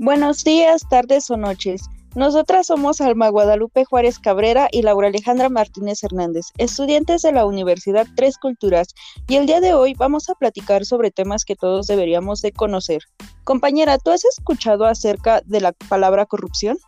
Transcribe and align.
Buenos 0.00 0.44
días, 0.44 0.82
tardes 0.88 1.28
o 1.28 1.36
noches. 1.36 1.82
Nosotras 2.14 2.68
somos 2.68 3.00
Alma 3.00 3.30
Guadalupe 3.30 3.84
Juárez 3.84 4.20
Cabrera 4.20 4.68
y 4.70 4.82
Laura 4.82 5.08
Alejandra 5.08 5.48
Martínez 5.48 6.04
Hernández, 6.04 6.46
estudiantes 6.56 7.22
de 7.22 7.32
la 7.32 7.44
Universidad 7.44 8.06
Tres 8.14 8.38
Culturas, 8.38 8.94
y 9.26 9.34
el 9.34 9.46
día 9.46 9.60
de 9.60 9.74
hoy 9.74 9.94
vamos 9.94 10.30
a 10.30 10.36
platicar 10.36 10.84
sobre 10.84 11.10
temas 11.10 11.44
que 11.44 11.56
todos 11.56 11.88
deberíamos 11.88 12.42
de 12.42 12.52
conocer. 12.52 13.02
Compañera, 13.42 13.98
¿tú 13.98 14.12
has 14.12 14.24
escuchado 14.24 14.84
acerca 14.84 15.42
de 15.46 15.60
la 15.60 15.72
palabra 15.72 16.26
corrupción? 16.26 16.78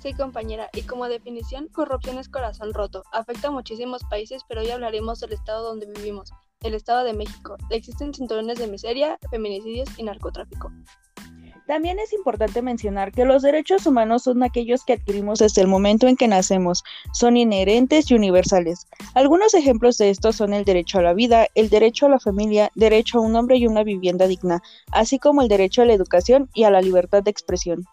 Sí, 0.00 0.14
compañera, 0.14 0.70
y 0.72 0.82
como 0.82 1.08
definición, 1.08 1.66
corrupción 1.66 2.16
es 2.18 2.28
corazón 2.28 2.72
roto. 2.72 3.02
Afecta 3.12 3.48
a 3.48 3.50
muchísimos 3.50 4.02
países, 4.08 4.42
pero 4.48 4.60
hoy 4.60 4.70
hablaremos 4.70 5.18
del 5.18 5.32
estado 5.32 5.64
donde 5.64 5.86
vivimos, 5.86 6.30
el 6.62 6.74
Estado 6.74 7.02
de 7.02 7.12
México. 7.12 7.56
Existen 7.70 8.14
cinturones 8.14 8.58
de 8.58 8.68
miseria, 8.68 9.18
feminicidios 9.32 9.88
y 9.98 10.04
narcotráfico. 10.04 10.70
También 11.70 12.00
es 12.00 12.12
importante 12.12 12.62
mencionar 12.62 13.12
que 13.12 13.24
los 13.24 13.42
derechos 13.42 13.86
humanos 13.86 14.24
son 14.24 14.42
aquellos 14.42 14.84
que 14.84 14.94
adquirimos 14.94 15.38
desde 15.38 15.62
el 15.62 15.68
momento 15.68 16.08
en 16.08 16.16
que 16.16 16.26
nacemos, 16.26 16.82
son 17.12 17.36
inherentes 17.36 18.10
y 18.10 18.14
universales. 18.14 18.88
Algunos 19.14 19.54
ejemplos 19.54 19.96
de 19.96 20.10
estos 20.10 20.34
son 20.34 20.52
el 20.52 20.64
derecho 20.64 20.98
a 20.98 21.02
la 21.02 21.14
vida, 21.14 21.46
el 21.54 21.70
derecho 21.70 22.06
a 22.06 22.08
la 22.08 22.18
familia, 22.18 22.72
derecho 22.74 23.18
a 23.18 23.20
un 23.20 23.36
hombre 23.36 23.56
y 23.56 23.68
una 23.68 23.84
vivienda 23.84 24.26
digna, 24.26 24.60
así 24.90 25.20
como 25.20 25.42
el 25.42 25.48
derecho 25.48 25.82
a 25.82 25.84
la 25.84 25.92
educación 25.92 26.50
y 26.54 26.64
a 26.64 26.70
la 26.70 26.82
libertad 26.82 27.22
de 27.22 27.30
expresión. 27.30 27.84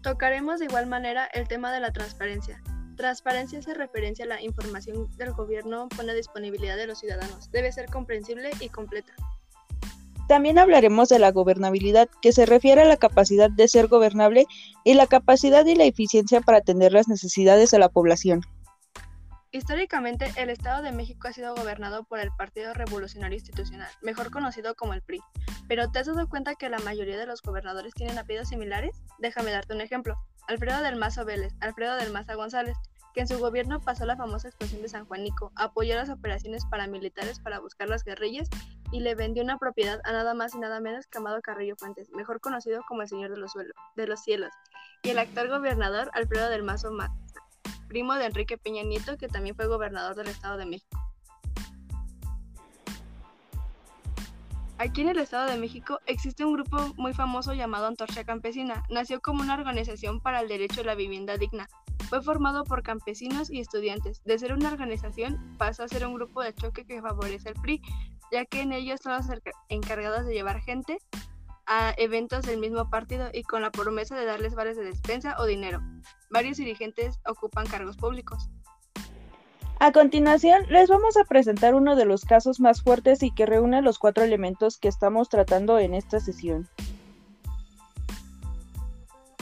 Tocaremos 0.00 0.60
de 0.60 0.64
igual 0.64 0.86
manera 0.86 1.26
el 1.34 1.46
tema 1.46 1.74
de 1.74 1.80
la 1.80 1.92
transparencia. 1.92 2.62
Transparencia 2.96 3.58
hace 3.58 3.74
referencia 3.74 4.24
a 4.24 4.28
la 4.28 4.40
información 4.40 5.06
del 5.18 5.32
gobierno 5.32 5.90
pone 5.94 6.12
a 6.12 6.14
disponibilidad 6.14 6.78
de 6.78 6.86
los 6.86 7.00
ciudadanos. 7.00 7.50
Debe 7.50 7.70
ser 7.72 7.90
comprensible 7.90 8.52
y 8.58 8.70
completa. 8.70 9.12
También 10.28 10.58
hablaremos 10.58 11.08
de 11.08 11.18
la 11.18 11.30
gobernabilidad, 11.30 12.08
que 12.20 12.32
se 12.32 12.46
refiere 12.46 12.82
a 12.82 12.86
la 12.86 12.96
capacidad 12.96 13.50
de 13.50 13.68
ser 13.68 13.86
gobernable 13.86 14.46
y 14.84 14.94
la 14.94 15.06
capacidad 15.06 15.64
y 15.66 15.76
la 15.76 15.84
eficiencia 15.84 16.40
para 16.40 16.58
atender 16.58 16.92
las 16.92 17.08
necesidades 17.08 17.70
de 17.70 17.78
la 17.78 17.88
población. 17.88 18.42
Históricamente, 19.52 20.30
el 20.36 20.50
Estado 20.50 20.82
de 20.82 20.92
México 20.92 21.28
ha 21.28 21.32
sido 21.32 21.54
gobernado 21.54 22.04
por 22.04 22.18
el 22.18 22.30
Partido 22.36 22.74
Revolucionario 22.74 23.38
Institucional, 23.38 23.88
mejor 24.02 24.30
conocido 24.30 24.74
como 24.74 24.92
el 24.92 25.02
PRI. 25.02 25.20
Pero 25.68 25.90
¿te 25.90 26.00
has 26.00 26.06
dado 26.06 26.28
cuenta 26.28 26.56
que 26.56 26.68
la 26.68 26.78
mayoría 26.80 27.16
de 27.16 27.26
los 27.26 27.40
gobernadores 27.40 27.94
tienen 27.94 28.18
apellidos 28.18 28.48
similares? 28.48 28.96
Déjame 29.18 29.52
darte 29.52 29.74
un 29.74 29.80
ejemplo. 29.80 30.16
Alfredo 30.48 30.82
del 30.82 30.96
Mazo 30.96 31.24
Vélez, 31.24 31.54
Alfredo 31.60 31.94
del 31.96 32.12
Maza 32.12 32.34
González, 32.34 32.76
que 33.16 33.22
en 33.22 33.28
su 33.28 33.38
gobierno 33.38 33.80
pasó 33.80 34.04
la 34.04 34.14
famosa 34.14 34.48
explosión 34.48 34.82
de 34.82 34.90
San 34.90 35.06
Juanico, 35.06 35.50
apoyó 35.56 35.94
las 35.94 36.10
operaciones 36.10 36.66
paramilitares 36.66 37.40
para 37.40 37.60
buscar 37.60 37.88
las 37.88 38.04
guerrillas 38.04 38.46
y 38.92 39.00
le 39.00 39.14
vendió 39.14 39.42
una 39.42 39.56
propiedad 39.56 40.02
a 40.04 40.12
nada 40.12 40.34
más 40.34 40.54
y 40.54 40.58
nada 40.58 40.80
menos 40.80 41.06
que 41.06 41.16
Amado 41.16 41.40
Carrillo 41.40 41.76
Fuentes, 41.78 42.10
mejor 42.10 42.42
conocido 42.42 42.82
como 42.86 43.00
el 43.00 43.08
Señor 43.08 43.30
de 43.30 43.38
los, 43.38 44.22
Cielos, 44.22 44.50
y 45.02 45.08
el 45.08 45.18
actual 45.18 45.48
gobernador 45.48 46.10
Alfredo 46.12 46.50
del 46.50 46.62
Mazo 46.62 46.90
Maza, 46.90 47.16
primo 47.88 48.12
de 48.16 48.26
Enrique 48.26 48.58
Peña 48.58 48.82
Nieto, 48.82 49.16
que 49.16 49.28
también 49.28 49.56
fue 49.56 49.66
gobernador 49.66 50.14
del 50.14 50.28
Estado 50.28 50.58
de 50.58 50.66
México. 50.66 51.00
Aquí 54.76 55.00
en 55.00 55.08
el 55.08 55.18
Estado 55.20 55.50
de 55.50 55.56
México 55.56 56.00
existe 56.04 56.44
un 56.44 56.52
grupo 56.52 56.92
muy 56.96 57.14
famoso 57.14 57.54
llamado 57.54 57.86
Antorcha 57.86 58.24
Campesina. 58.24 58.82
Nació 58.90 59.22
como 59.22 59.40
una 59.40 59.54
organización 59.54 60.20
para 60.20 60.40
el 60.40 60.48
derecho 60.48 60.82
a 60.82 60.84
la 60.84 60.94
vivienda 60.94 61.38
digna, 61.38 61.66
fue 62.08 62.22
formado 62.22 62.64
por 62.64 62.82
campesinos 62.82 63.50
y 63.50 63.60
estudiantes. 63.60 64.22
De 64.24 64.38
ser 64.38 64.52
una 64.52 64.70
organización, 64.70 65.56
pasó 65.58 65.82
a 65.82 65.88
ser 65.88 66.06
un 66.06 66.14
grupo 66.14 66.42
de 66.42 66.54
choque 66.54 66.84
que 66.84 67.02
favorece 67.02 67.48
al 67.48 67.54
PRI, 67.54 67.82
ya 68.32 68.44
que 68.44 68.62
en 68.62 68.72
ellos 68.72 69.00
son 69.02 69.12
los 69.12 69.26
encargados 69.68 70.26
de 70.26 70.34
llevar 70.34 70.60
gente 70.60 70.98
a 71.66 71.94
eventos 71.98 72.46
del 72.46 72.58
mismo 72.58 72.88
partido 72.90 73.28
y 73.32 73.42
con 73.42 73.62
la 73.62 73.70
promesa 73.70 74.16
de 74.16 74.24
darles 74.24 74.54
vales 74.54 74.76
de 74.76 74.84
despensa 74.84 75.36
o 75.38 75.46
dinero. 75.46 75.82
Varios 76.30 76.58
dirigentes 76.58 77.18
ocupan 77.26 77.66
cargos 77.66 77.96
públicos. 77.96 78.48
A 79.78 79.92
continuación, 79.92 80.64
les 80.70 80.88
vamos 80.88 81.18
a 81.18 81.24
presentar 81.24 81.74
uno 81.74 81.96
de 81.96 82.06
los 82.06 82.24
casos 82.24 82.60
más 82.60 82.82
fuertes 82.82 83.22
y 83.22 83.30
que 83.30 83.44
reúne 83.44 83.82
los 83.82 83.98
cuatro 83.98 84.24
elementos 84.24 84.78
que 84.78 84.88
estamos 84.88 85.28
tratando 85.28 85.78
en 85.78 85.92
esta 85.92 86.18
sesión. 86.18 86.66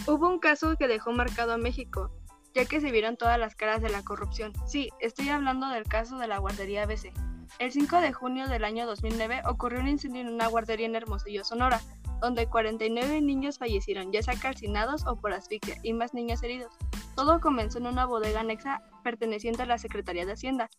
Hubo 0.06 0.28
un 0.28 0.40
caso 0.40 0.76
que 0.76 0.88
dejó 0.88 1.12
marcado 1.12 1.52
a 1.52 1.56
México, 1.56 2.10
ya 2.54 2.64
que 2.64 2.80
se 2.80 2.90
vieron 2.90 3.16
todas 3.16 3.38
las 3.38 3.54
caras 3.54 3.82
de 3.82 3.90
la 3.90 4.02
corrupción. 4.02 4.52
Sí, 4.66 4.90
estoy 5.00 5.28
hablando 5.28 5.68
del 5.68 5.84
caso 5.84 6.18
de 6.18 6.28
la 6.28 6.38
guardería 6.38 6.84
ABC. 6.84 7.12
El 7.58 7.72
5 7.72 8.00
de 8.00 8.12
junio 8.12 8.48
del 8.48 8.64
año 8.64 8.86
2009 8.86 9.42
ocurrió 9.46 9.80
un 9.80 9.88
incendio 9.88 10.22
en 10.22 10.28
una 10.28 10.48
guardería 10.48 10.86
en 10.86 10.96
Hermosillo, 10.96 11.44
Sonora, 11.44 11.80
donde 12.20 12.46
49 12.46 13.20
niños 13.20 13.58
fallecieron, 13.58 14.12
ya 14.12 14.22
sea 14.22 14.34
calcinados 14.34 15.06
o 15.06 15.16
por 15.16 15.32
asfixia, 15.32 15.76
y 15.82 15.92
más 15.92 16.14
niños 16.14 16.42
heridos. 16.42 16.72
Todo 17.14 17.40
comenzó 17.40 17.78
en 17.78 17.86
una 17.86 18.06
bodega 18.06 18.40
anexa 18.40 18.82
perteneciente 19.02 19.62
a 19.62 19.66
la 19.66 19.78
Secretaría 19.78 20.24
de 20.24 20.32
Hacienda. 20.32 20.70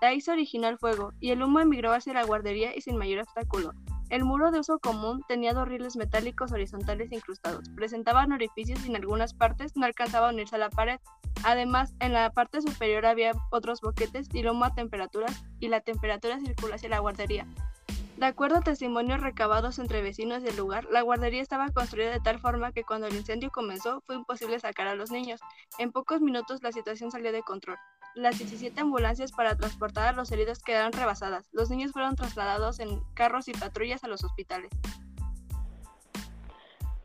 De 0.00 0.06
ahí 0.06 0.20
se 0.20 0.32
originó 0.32 0.68
el 0.68 0.78
fuego, 0.78 1.12
y 1.20 1.30
el 1.30 1.42
humo 1.42 1.60
emigró 1.60 1.92
hacia 1.92 2.14
la 2.14 2.24
guardería 2.24 2.74
y 2.74 2.80
sin 2.80 2.96
mayor 2.96 3.20
obstáculo. 3.20 3.72
El 4.12 4.26
muro 4.26 4.50
de 4.50 4.60
uso 4.60 4.78
común 4.78 5.24
tenía 5.26 5.54
dos 5.54 5.66
rieles 5.66 5.96
metálicos 5.96 6.52
horizontales 6.52 7.10
incrustados, 7.12 7.70
presentaban 7.70 8.30
orificios 8.30 8.84
y 8.84 8.90
en 8.90 8.96
algunas 8.96 9.32
partes 9.32 9.74
no 9.74 9.86
alcanzaba 9.86 10.28
a 10.28 10.32
unirse 10.32 10.56
a 10.56 10.58
la 10.58 10.68
pared. 10.68 11.00
Además, 11.44 11.94
en 11.98 12.12
la 12.12 12.30
parte 12.30 12.60
superior 12.60 13.06
había 13.06 13.32
otros 13.50 13.80
boquetes 13.80 14.28
y 14.34 14.42
lomo 14.42 14.66
a 14.66 14.74
temperaturas 14.74 15.42
y 15.60 15.68
la 15.68 15.80
temperatura 15.80 16.38
circuló 16.40 16.74
hacia 16.74 16.90
la 16.90 16.98
guardería. 16.98 17.46
De 18.18 18.26
acuerdo 18.26 18.58
a 18.58 18.60
testimonios 18.60 19.22
recabados 19.22 19.78
entre 19.78 20.02
vecinos 20.02 20.42
del 20.42 20.58
lugar, 20.58 20.84
la 20.92 21.00
guardería 21.00 21.40
estaba 21.40 21.70
construida 21.70 22.10
de 22.10 22.20
tal 22.20 22.38
forma 22.38 22.70
que 22.72 22.84
cuando 22.84 23.06
el 23.06 23.16
incendio 23.16 23.50
comenzó 23.50 24.02
fue 24.02 24.16
imposible 24.16 24.60
sacar 24.60 24.88
a 24.88 24.94
los 24.94 25.10
niños. 25.10 25.40
En 25.78 25.90
pocos 25.90 26.20
minutos 26.20 26.62
la 26.62 26.70
situación 26.70 27.10
salió 27.10 27.32
de 27.32 27.40
control. 27.40 27.78
Las 28.14 28.38
17 28.38 28.78
ambulancias 28.78 29.32
para 29.32 29.56
transportar 29.56 30.08
a 30.08 30.12
los 30.12 30.30
heridos 30.30 30.58
quedaron 30.58 30.92
rebasadas. 30.92 31.48
Los 31.52 31.70
niños 31.70 31.92
fueron 31.92 32.14
trasladados 32.14 32.78
en 32.78 33.00
carros 33.14 33.48
y 33.48 33.52
patrullas 33.52 34.04
a 34.04 34.08
los 34.08 34.22
hospitales. 34.22 34.70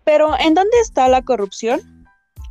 Pero, 0.04 0.38
¿en 0.40 0.54
dónde 0.54 0.78
está 0.82 1.08
la 1.08 1.22
corrupción? 1.22 2.08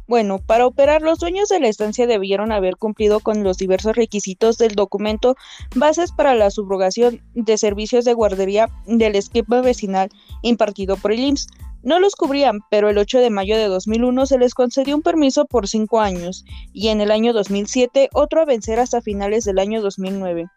Bueno, 0.08 0.38
para 0.38 0.66
operar, 0.66 1.02
los 1.02 1.18
dueños 1.18 1.48
de 1.48 1.58
la 1.58 1.68
estancia 1.68 2.06
debieron 2.06 2.52
haber 2.52 2.76
cumplido 2.76 3.20
con 3.20 3.42
los 3.42 3.58
diversos 3.58 3.96
requisitos 3.96 4.56
del 4.56 4.74
documento 4.74 5.36
Bases 5.74 6.12
para 6.12 6.34
la 6.34 6.50
subrogación 6.50 7.22
de 7.34 7.58
servicios 7.58 8.04
de 8.04 8.14
guardería 8.14 8.68
del 8.86 9.16
esquema 9.16 9.60
vecinal 9.62 10.08
impartido 10.42 10.96
por 10.96 11.12
el 11.12 11.20
IMSS 11.20 11.48
no 11.86 12.00
los 12.00 12.16
cubrían, 12.16 12.58
pero 12.68 12.90
el 12.90 12.98
8 12.98 13.20
de 13.20 13.30
mayo 13.30 13.56
de 13.56 13.68
2001 13.68 14.26
se 14.26 14.38
les 14.38 14.54
concedió 14.54 14.96
un 14.96 15.02
permiso 15.02 15.46
por 15.46 15.68
cinco 15.68 16.00
años 16.00 16.44
y 16.72 16.88
en 16.88 17.00
el 17.00 17.12
año 17.12 17.32
2007 17.32 18.08
otro 18.12 18.40
a 18.40 18.44
vencer 18.44 18.80
hasta 18.80 19.00
finales 19.00 19.44
del 19.44 19.60
año 19.60 19.80
2009. 19.80 20.48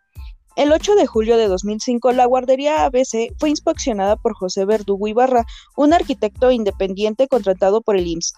El 0.56 0.72
8 0.72 0.96
de 0.96 1.06
julio 1.06 1.38
de 1.38 1.48
2005, 1.48 2.14
la 2.14 2.26
guardería 2.26 2.84
ABC 2.84 3.32
fue 3.38 3.52
inspeccionada 3.52 4.16
por 4.16 4.34
José 4.34 4.66
Verdugo 4.66 5.08
Ibarra, 5.08 5.46
un 5.78 5.94
arquitecto 5.94 6.50
independiente 6.50 7.28
contratado 7.28 7.82
por 7.82 7.96
el 7.96 8.08
IMSS. 8.08 8.34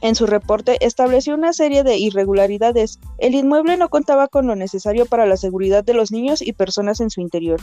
En 0.00 0.16
su 0.16 0.26
reporte 0.26 0.84
estableció 0.84 1.34
una 1.34 1.52
serie 1.52 1.84
de 1.84 1.96
irregularidades. 1.96 2.98
El 3.18 3.36
inmueble 3.36 3.76
no 3.76 3.88
contaba 3.88 4.26
con 4.26 4.48
lo 4.48 4.56
necesario 4.56 5.06
para 5.06 5.26
la 5.26 5.36
seguridad 5.36 5.84
de 5.84 5.94
los 5.94 6.10
niños 6.10 6.42
y 6.42 6.52
personas 6.52 7.00
en 7.00 7.10
su 7.10 7.20
interior. 7.20 7.60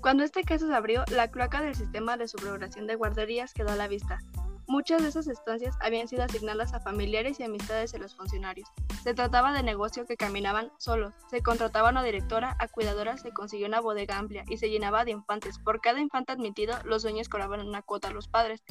Cuando 0.00 0.24
este 0.24 0.44
caso 0.44 0.66
se 0.66 0.74
abrió, 0.74 1.04
la 1.10 1.30
cloaca 1.30 1.60
del 1.60 1.74
sistema 1.74 2.16
de 2.16 2.26
subrogación 2.26 2.86
de 2.86 2.94
guarderías 2.94 3.52
quedó 3.52 3.70
a 3.70 3.76
la 3.76 3.86
vista. 3.86 4.18
Muchas 4.66 5.02
de 5.02 5.08
esas 5.08 5.26
estancias 5.26 5.76
habían 5.80 6.08
sido 6.08 6.22
asignadas 6.22 6.72
a 6.72 6.80
familiares 6.80 7.38
y 7.38 7.42
amistades 7.42 7.92
de 7.92 7.98
los 7.98 8.16
funcionarios. 8.16 8.70
Se 9.02 9.12
trataba 9.12 9.52
de 9.52 9.62
negocio 9.62 10.06
que 10.06 10.16
caminaban 10.16 10.72
solos. 10.78 11.12
Se 11.28 11.42
contrataba 11.42 11.90
una 11.90 12.02
directora, 12.02 12.56
a 12.58 12.68
cuidadoras 12.68 13.20
se 13.20 13.32
consiguió 13.32 13.66
una 13.66 13.80
bodega 13.80 14.16
amplia 14.16 14.44
y 14.48 14.56
se 14.56 14.70
llenaba 14.70 15.04
de 15.04 15.10
infantes. 15.10 15.58
Por 15.58 15.82
cada 15.82 16.00
infante 16.00 16.32
admitido, 16.32 16.78
los 16.84 17.02
dueños 17.02 17.28
cobraban 17.28 17.66
una 17.66 17.82
cuota 17.82 18.08
a 18.08 18.12
los 18.12 18.26
padres. 18.26 18.62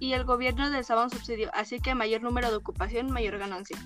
Y 0.00 0.14
el 0.14 0.24
gobierno 0.24 0.70
les 0.70 0.88
daba 0.88 1.04
un 1.04 1.10
subsidio, 1.10 1.50
así 1.52 1.78
que 1.80 1.94
mayor 1.94 2.22
número 2.22 2.48
de 2.48 2.56
ocupación, 2.56 3.10
mayor 3.10 3.36
ganancia. 3.36 3.76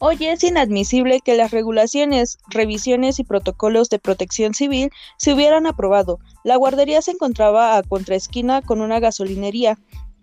Hoy 0.00 0.16
es 0.20 0.44
inadmisible 0.44 1.20
que 1.20 1.36
las 1.36 1.50
regulaciones, 1.50 2.38
revisiones 2.48 3.18
y 3.18 3.24
protocolos 3.24 3.88
de 3.88 3.98
protección 3.98 4.54
civil 4.54 4.90
se 5.16 5.34
hubieran 5.34 5.66
aprobado. 5.66 6.20
La 6.44 6.54
guardería 6.54 7.02
se 7.02 7.10
encontraba 7.10 7.76
a 7.76 7.82
contraesquina 7.82 8.62
con 8.62 8.80
una 8.80 9.00
gasolinería 9.00 9.76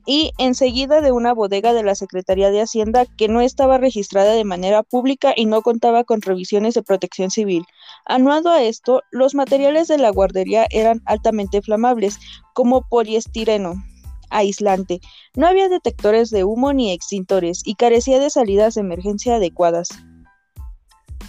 y 0.06 0.31
enseguida 0.38 1.01
de 1.01 1.12
una 1.12 1.33
bodega 1.33 1.74
de 1.74 1.83
la 1.83 1.95
Secretaría 1.95 2.51
de 2.51 2.62
Hacienda 2.62 3.06
que 3.06 3.27
no 3.27 3.42
estaba 3.42 3.77
registrada 3.77 4.31
de 4.31 4.45
manera 4.45 4.81
pública 4.81 5.33
y 5.36 5.45
no 5.45 5.62
contaba 5.62 6.06
con 6.06 6.22
revisiones 6.22 6.74
de 6.74 6.83
protección 6.83 7.30
civil. 7.30 7.66
Anuado 8.06 8.51
a 8.51 8.63
esto, 8.63 9.01
los 9.12 9.36
materiales 9.36 9.89
de 9.89 9.98
la 9.98 10.10
guardería 10.10 10.68
eran 10.69 11.01
altamente 11.06 11.62
flamables, 11.62 12.18
como 12.54 12.88
poliestireno, 12.88 13.83
aislante. 14.30 15.00
No 15.36 15.48
había 15.48 15.69
detectores 15.69 16.30
de 16.30 16.44
humo 16.44 16.74
ni 16.74 16.92
extintores 16.92 17.62
y 17.66 17.75
carecía 17.75 18.19
de 18.19 18.30
salidas 18.30 18.75
de 18.75 18.81
emergencia 18.81 19.36
adecuadas. 19.36 19.89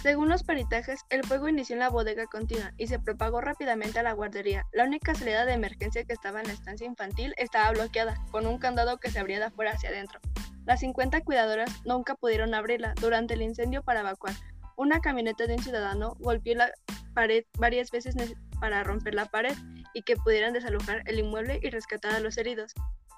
Según 0.01 0.29
los 0.29 0.43
peritajes, 0.43 1.01
el 1.09 1.25
fuego 1.25 1.49
inició 1.49 1.73
en 1.73 1.79
la 1.79 1.89
bodega 1.89 2.27
continua 2.27 2.71
y 2.77 2.87
se 2.87 2.99
propagó 2.99 3.41
rápidamente 3.41 3.99
a 3.99 4.03
la 4.03 4.13
guardería. 4.13 4.65
La 4.71 4.83
única 4.83 5.15
salida 5.15 5.43
de 5.45 5.53
emergencia 5.53 6.05
que 6.05 6.13
estaba 6.13 6.39
en 6.39 6.47
la 6.47 6.53
estancia 6.53 6.85
infantil 6.85 7.33
estaba 7.37 7.71
bloqueada, 7.71 8.15
con 8.31 8.45
un 8.45 8.59
candado 8.59 8.99
que 8.99 9.09
se 9.09 9.19
abría 9.19 9.39
de 9.39 9.45
afuera 9.45 9.71
hacia 9.71 9.89
adentro. 9.89 10.19
Las 10.65 10.81
50 10.81 11.21
cuidadoras 11.21 11.71
nunca 11.83 12.15
pudieron 12.15 12.53
abrirla 12.53 12.93
durante 13.01 13.33
el 13.33 13.41
incendio 13.41 13.81
para 13.81 14.01
evacuar. 14.01 14.33
Una 14.75 14.99
camioneta 14.99 15.47
de 15.47 15.55
un 15.55 15.63
ciudadano 15.63 16.15
golpeó 16.19 16.55
la 16.55 16.71
pared 17.13 17.45
varias 17.57 17.89
veces 17.89 18.15
para 18.59 18.83
romper 18.83 19.15
la 19.15 19.25
pared 19.25 19.55
y 19.97 20.03
que 20.03 20.15
pudieran 20.15 20.53
desalojar 20.53 21.01
el 21.07 21.17
inmueble 21.17 21.59
y 21.63 21.71
rescatar 21.71 22.13
a 22.13 22.19
los 22.19 22.37
heridos. 22.37 22.75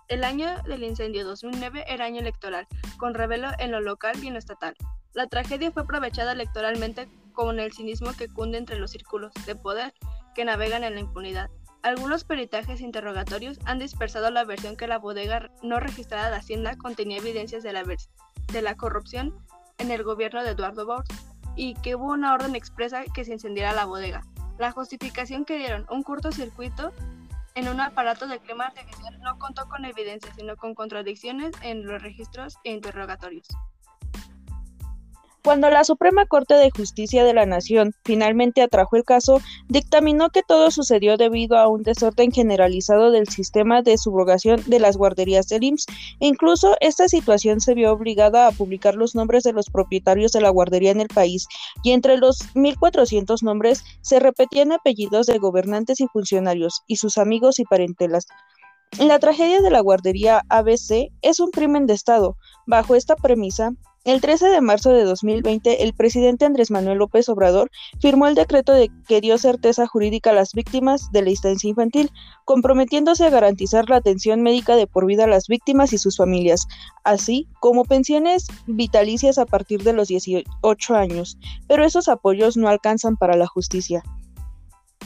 El 0.08 0.24
año 0.24 0.48
del 0.64 0.86
incendio 0.86 1.26
2009 1.26 1.84
era 1.90 2.06
año 2.06 2.22
electoral, 2.22 2.68
con 2.98 3.14
revelo 3.14 3.50
en 3.60 3.72
lo 3.72 3.82
local 3.82 4.16
y 4.24 4.28
en 4.28 4.34
lo 4.34 4.40
estatal. 4.40 4.76
La 5.14 5.28
tragedia 5.28 5.72
fue 5.72 5.84
aprovechada 5.84 6.32
electoralmente 6.32 7.10
con 7.34 7.60
el 7.60 7.74
cinismo 7.74 8.14
que 8.14 8.30
cunde 8.30 8.58
entre 8.58 8.80
los 8.80 8.92
círculos 8.92 9.34
de 9.46 9.56
poder 9.56 9.94
que 10.34 10.46
navegan 10.46 10.86
en 10.86 10.94
la 10.94 11.02
impunidad. 11.02 11.50
Algunos 11.82 12.24
peritajes 12.24 12.80
interrogatorios 12.80 13.60
han 13.66 13.80
dispersado 13.80 14.32
la 14.32 14.46
versión 14.46 14.78
que 14.78 14.88
la 14.88 15.00
bodega 15.00 15.52
no 15.62 15.82
registrada 15.82 16.30
de 16.30 16.38
Hacienda 16.38 16.78
contenía 16.78 17.18
evidencias 17.18 17.62
de 17.62 17.74
la, 17.74 17.84
de 17.84 18.62
la 18.62 18.76
corrupción 18.76 19.36
en 19.80 19.92
el 19.92 20.04
gobierno 20.04 20.46
de 20.46 20.52
Eduardo 20.52 20.86
Bosch 20.86 21.12
y 21.58 21.74
que 21.74 21.96
hubo 21.96 22.06
una 22.14 22.34
orden 22.34 22.56
expresa 22.56 23.04
que 23.14 23.26
se 23.26 23.34
encendiera 23.34 23.74
la 23.74 23.84
bodega. 23.84 24.24
La 24.60 24.72
justificación 24.72 25.46
que 25.46 25.58
dieron, 25.58 25.86
un 25.90 26.04
cortocircuito 26.04 26.92
en 27.56 27.70
un 27.70 27.80
aparato 27.80 28.28
de 28.28 28.40
clima 28.40 28.66
artificial, 28.66 29.18
no 29.22 29.40
contó 29.40 29.70
con 29.70 29.86
evidencias, 29.86 30.36
sino 30.36 30.58
con 30.58 30.76
contradicciones 30.76 31.54
en 31.62 31.88
los 31.88 32.02
registros 32.02 32.58
e 32.66 32.74
interrogatorios. 32.74 33.48
Cuando 35.44 35.70
la 35.70 35.86
Suprema 35.86 36.26
Corte 36.26 36.56
de 36.56 36.70
Justicia 36.70 37.24
de 37.24 37.34
la 37.34 37.46
Nación 37.46 37.94
finalmente 38.04 38.62
atrajo 38.62 38.98
el 38.98 39.06
caso, 39.06 39.40
dictaminó 39.70 40.30
que 40.32 40.44
todo 40.44 40.70
sucedió 40.70 41.16
debido 41.16 41.58
a 41.58 41.70
un 41.70 41.84
desorden 41.84 42.32
generalizado 42.32 43.10
del 43.10 43.30
sistema 43.30 43.82
de 43.82 43.98
subrogación 43.98 44.62
de 44.68 44.80
las 44.80 44.98
guarderías 44.98 45.48
del 45.48 45.64
IMSS. 45.64 45.86
Incluso 46.20 46.76
esta 46.82 47.08
situación 47.08 47.62
se 47.62 47.74
vio 47.74 47.94
obligada 47.94 48.48
a 48.48 48.52
publicar 48.52 48.96
los 48.96 49.16
nombres 49.16 49.44
de 49.44 49.54
los 49.54 49.70
propietarios 49.70 50.34
de 50.34 50.42
la 50.42 50.50
guardería 50.50 50.92
en 50.92 51.00
el 51.00 51.08
país, 51.08 51.48
y 51.84 51.92
entre 51.92 52.18
los 52.18 52.40
1.400 52.54 53.42
nombres 53.42 53.86
se 54.02 54.20
repetían 54.20 54.74
apellidos 54.74 55.26
de 55.26 55.38
gobernantes 55.38 56.02
y 56.02 56.08
funcionarios, 56.08 56.84
y 56.86 56.98
sus 56.98 57.18
amigos 57.18 57.60
y 57.60 57.64
parentelas. 57.64 58.28
La 58.98 59.20
tragedia 59.20 59.62
de 59.62 59.70
la 59.70 59.80
guardería 59.80 60.42
ABC 60.50 61.12
es 61.22 61.40
un 61.40 61.52
crimen 61.52 61.86
de 61.86 61.94
Estado. 61.94 62.36
Bajo 62.66 62.96
esta 62.96 63.16
premisa, 63.16 63.72
el 64.06 64.22
13 64.22 64.48
de 64.48 64.62
marzo 64.62 64.92
de 64.92 65.04
2020, 65.04 65.84
el 65.84 65.94
presidente 65.94 66.46
Andrés 66.46 66.72
Manuel 66.72 67.00
López 67.00 67.28
Obrador 67.30 67.70
firmó 68.00 68.28
el 68.28 68.36
decreto 68.36 68.74
de 68.74 68.90
que 69.08 69.22
dio 69.22 69.38
certeza 69.38 69.88
jurídica 69.88 70.30
a 70.30 70.34
las 70.34 70.54
víctimas 70.54 71.12
de 71.12 71.22
la 71.22 71.32
instancia 71.32 71.70
infantil, 71.70 72.12
comprometiéndose 72.46 73.26
a 73.26 73.30
garantizar 73.30 73.90
la 73.90 73.98
atención 73.98 74.42
médica 74.42 74.76
de 74.76 74.88
por 74.88 75.06
vida 75.06 75.26
a 75.26 75.28
las 75.28 75.48
víctimas 75.48 75.92
y 75.94 75.98
sus 75.98 76.18
familias, 76.18 76.66
así 77.04 77.48
como 77.60 77.84
pensiones 77.84 78.48
vitalicias 78.68 79.38
a 79.38 79.46
partir 79.46 79.84
de 79.84 79.94
los 79.94 80.08
18 80.08 80.96
años, 80.96 81.38
pero 81.68 81.84
esos 81.84 82.08
apoyos 82.08 82.58
no 82.58 82.70
alcanzan 82.70 83.18
para 83.18 83.36
la 83.36 83.48
justicia. 83.48 84.02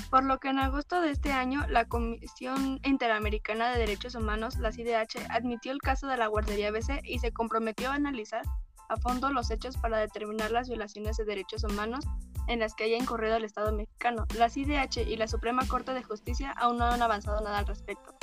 Por 0.09 0.23
lo 0.23 0.39
que 0.39 0.49
en 0.49 0.59
agosto 0.59 1.01
de 1.01 1.09
este 1.09 1.31
año 1.31 1.65
la 1.69 1.85
Comisión 1.87 2.79
Interamericana 2.83 3.71
de 3.71 3.79
Derechos 3.79 4.13
Humanos, 4.13 4.59
la 4.59 4.71
CIDH, 4.71 5.25
admitió 5.29 5.71
el 5.71 5.79
caso 5.79 6.05
de 6.05 6.17
la 6.17 6.27
guardería 6.27 6.71
BC 6.71 7.01
y 7.03 7.17
se 7.17 7.31
comprometió 7.31 7.89
a 7.89 7.95
analizar 7.95 8.43
a 8.89 8.97
fondo 8.97 9.31
los 9.31 9.51
hechos 9.51 9.77
para 9.77 9.97
determinar 9.97 10.51
las 10.51 10.67
violaciones 10.67 11.17
de 11.17 11.25
derechos 11.25 11.63
humanos 11.63 12.05
en 12.47 12.59
las 12.59 12.75
que 12.75 12.85
haya 12.85 12.97
incurrido 12.97 13.35
el 13.35 13.45
Estado 13.45 13.71
mexicano. 13.71 14.25
La 14.37 14.49
CIDH 14.49 15.07
y 15.07 15.15
la 15.15 15.27
Suprema 15.27 15.67
Corte 15.67 15.93
de 15.93 16.03
Justicia 16.03 16.51
aún 16.51 16.77
no 16.77 16.85
han 16.85 17.01
avanzado 17.01 17.41
nada 17.41 17.59
al 17.59 17.67
respecto. 17.67 18.15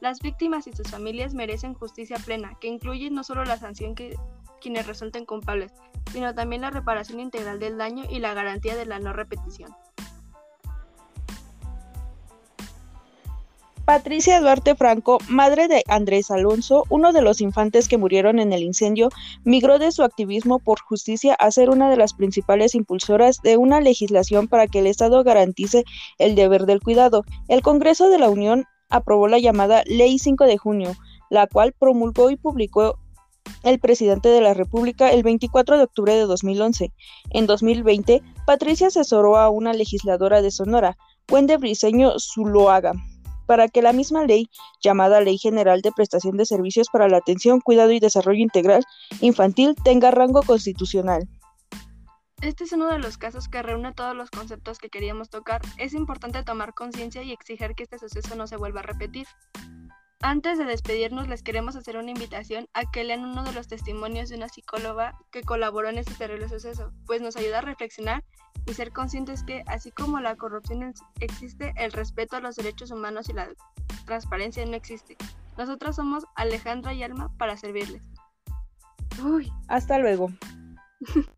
Las 0.00 0.20
víctimas 0.20 0.66
y 0.66 0.72
sus 0.72 0.88
familias 0.88 1.34
merecen 1.34 1.74
justicia 1.74 2.16
plena, 2.18 2.56
que 2.60 2.68
incluye 2.68 3.10
no 3.10 3.24
solo 3.24 3.44
la 3.44 3.58
sanción 3.58 3.94
que 3.94 4.16
quienes 4.60 4.86
resulten 4.86 5.26
culpables, 5.26 5.72
sino 6.12 6.34
también 6.34 6.62
la 6.62 6.70
reparación 6.70 7.20
integral 7.20 7.58
del 7.58 7.78
daño 7.78 8.04
y 8.08 8.18
la 8.18 8.34
garantía 8.34 8.76
de 8.76 8.86
la 8.86 8.98
no 8.98 9.12
repetición. 9.12 9.74
Patricia 13.86 14.40
Duarte 14.40 14.74
Franco, 14.74 15.18
madre 15.28 15.68
de 15.68 15.84
Andrés 15.86 16.32
Alonso, 16.32 16.82
uno 16.88 17.12
de 17.12 17.22
los 17.22 17.40
infantes 17.40 17.86
que 17.86 17.98
murieron 17.98 18.40
en 18.40 18.52
el 18.52 18.64
incendio, 18.64 19.10
migró 19.44 19.78
de 19.78 19.92
su 19.92 20.02
activismo 20.02 20.58
por 20.58 20.80
justicia 20.80 21.34
a 21.34 21.52
ser 21.52 21.70
una 21.70 21.88
de 21.88 21.96
las 21.96 22.12
principales 22.12 22.74
impulsoras 22.74 23.40
de 23.42 23.56
una 23.56 23.80
legislación 23.80 24.48
para 24.48 24.66
que 24.66 24.80
el 24.80 24.88
Estado 24.88 25.22
garantice 25.22 25.84
el 26.18 26.34
deber 26.34 26.66
del 26.66 26.82
cuidado. 26.82 27.22
El 27.46 27.62
Congreso 27.62 28.10
de 28.10 28.18
la 28.18 28.28
Unión 28.28 28.64
aprobó 28.88 29.28
la 29.28 29.38
llamada 29.38 29.84
Ley 29.86 30.18
5 30.18 30.46
de 30.46 30.58
junio, 30.58 30.96
la 31.30 31.46
cual 31.46 31.72
promulgó 31.72 32.30
y 32.30 32.36
publicó 32.36 32.98
el 33.62 33.78
presidente 33.78 34.30
de 34.30 34.40
la 34.40 34.52
República 34.52 35.12
el 35.12 35.22
24 35.22 35.76
de 35.76 35.84
octubre 35.84 36.12
de 36.12 36.22
2011. 36.22 36.92
En 37.30 37.46
2020, 37.46 38.20
Patricia 38.46 38.88
asesoró 38.88 39.36
a 39.36 39.48
una 39.48 39.72
legisladora 39.72 40.42
de 40.42 40.50
Sonora, 40.50 40.98
Wende 41.30 41.56
Briseño 41.56 42.18
Zuloaga, 42.18 42.92
para 43.46 43.68
que 43.68 43.82
la 43.82 43.92
misma 43.92 44.24
ley, 44.24 44.48
llamada 44.82 45.20
Ley 45.20 45.38
General 45.38 45.80
de 45.80 45.92
Prestación 45.92 46.36
de 46.36 46.46
Servicios 46.46 46.88
para 46.92 47.08
la 47.08 47.18
Atención, 47.18 47.60
Cuidado 47.60 47.92
y 47.92 48.00
Desarrollo 48.00 48.40
Integral 48.40 48.84
Infantil, 49.20 49.74
tenga 49.82 50.10
rango 50.10 50.42
constitucional. 50.42 51.28
Este 52.42 52.64
es 52.64 52.72
uno 52.72 52.88
de 52.88 52.98
los 52.98 53.16
casos 53.16 53.48
que 53.48 53.62
reúne 53.62 53.94
todos 53.94 54.14
los 54.14 54.30
conceptos 54.30 54.78
que 54.78 54.90
queríamos 54.90 55.30
tocar. 55.30 55.62
Es 55.78 55.94
importante 55.94 56.42
tomar 56.42 56.74
conciencia 56.74 57.22
y 57.22 57.32
exigir 57.32 57.74
que 57.74 57.84
este 57.84 57.98
suceso 57.98 58.36
no 58.36 58.46
se 58.46 58.58
vuelva 58.58 58.80
a 58.80 58.82
repetir. 58.82 59.26
Antes 60.22 60.58
de 60.58 60.64
despedirnos, 60.64 61.28
les 61.28 61.42
queremos 61.42 61.76
hacer 61.76 61.96
una 61.96 62.10
invitación 62.10 62.68
a 62.72 62.90
que 62.90 63.04
lean 63.04 63.24
uno 63.24 63.44
de 63.44 63.52
los 63.52 63.68
testimonios 63.68 64.28
de 64.28 64.36
una 64.36 64.48
psicóloga 64.48 65.18
que 65.30 65.42
colaboró 65.42 65.88
en 65.88 65.98
este 65.98 66.14
terrible 66.14 66.48
suceso, 66.48 66.92
pues 67.06 67.20
nos 67.20 67.36
ayuda 67.36 67.58
a 67.58 67.62
reflexionar 67.62 68.24
y 68.66 68.74
ser 68.74 68.92
conscientes 68.92 69.44
que, 69.44 69.62
así 69.66 69.90
como 69.92 70.20
la 70.20 70.36
corrupción 70.36 70.94
existe, 71.20 71.74
el 71.76 71.92
respeto 71.92 72.36
a 72.36 72.40
los 72.40 72.56
derechos 72.56 72.90
humanos 72.90 73.28
y 73.28 73.34
la 73.34 73.48
transparencia 74.06 74.64
no 74.64 74.74
existe. 74.74 75.16
Nosotros 75.58 75.96
somos 75.96 76.24
Alejandra 76.34 76.94
y 76.94 77.02
Alma 77.02 77.30
para 77.38 77.56
servirles. 77.56 78.02
Uy. 79.22 79.52
Hasta 79.68 79.98
luego. 79.98 80.30